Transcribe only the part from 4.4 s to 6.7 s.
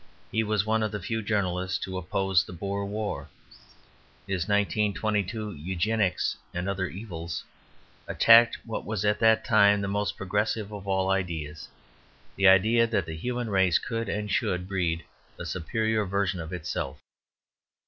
1922 "Eugenics and